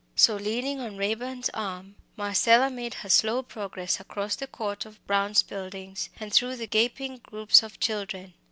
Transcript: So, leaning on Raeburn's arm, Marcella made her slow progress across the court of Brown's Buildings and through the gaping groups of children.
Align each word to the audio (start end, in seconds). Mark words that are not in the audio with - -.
So, 0.15 0.35
leaning 0.35 0.79
on 0.79 0.97
Raeburn's 0.97 1.49
arm, 1.53 1.93
Marcella 2.17 2.71
made 2.71 2.95
her 2.95 3.09
slow 3.09 3.43
progress 3.43 3.99
across 3.99 4.35
the 4.35 4.47
court 4.47 4.83
of 4.83 5.05
Brown's 5.05 5.43
Buildings 5.43 6.09
and 6.19 6.33
through 6.33 6.55
the 6.55 6.65
gaping 6.65 7.17
groups 7.17 7.61
of 7.61 7.79
children. 7.79 8.33